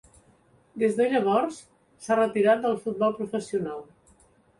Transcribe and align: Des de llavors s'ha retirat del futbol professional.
Des 0.83 0.95
de 0.99 1.05
llavors 1.11 1.59
s'ha 2.05 2.17
retirat 2.21 2.63
del 2.65 2.79
futbol 2.87 3.13
professional. 3.19 3.85